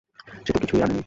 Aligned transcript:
সে 0.45 0.51
তো 0.53 0.59
কিছুই 0.59 0.81
আনে 0.81 0.93
নি। 0.93 0.99